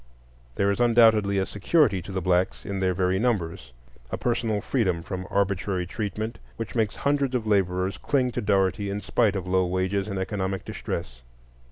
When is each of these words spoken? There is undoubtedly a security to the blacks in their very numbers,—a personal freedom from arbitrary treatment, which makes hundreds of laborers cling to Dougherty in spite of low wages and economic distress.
There 0.55 0.71
is 0.71 0.79
undoubtedly 0.79 1.37
a 1.37 1.45
security 1.45 2.01
to 2.01 2.11
the 2.11 2.23
blacks 2.23 2.65
in 2.65 2.79
their 2.79 2.95
very 2.95 3.19
numbers,—a 3.19 4.17
personal 4.17 4.59
freedom 4.59 5.03
from 5.03 5.27
arbitrary 5.29 5.85
treatment, 5.85 6.39
which 6.57 6.73
makes 6.73 6.95
hundreds 6.95 7.35
of 7.35 7.45
laborers 7.45 7.99
cling 7.99 8.31
to 8.31 8.41
Dougherty 8.41 8.89
in 8.89 9.01
spite 9.01 9.35
of 9.35 9.45
low 9.45 9.67
wages 9.67 10.07
and 10.07 10.17
economic 10.17 10.65
distress. 10.65 11.21